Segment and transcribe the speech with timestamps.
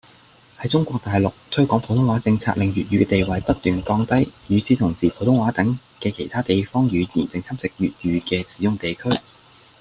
[0.57, 9.11] 喺中國大陸，推廣普通話政策令粵語嘅地位不斷降低，與此同時普通話等嘅其他地方語言正侵蝕粵語嘅使用地區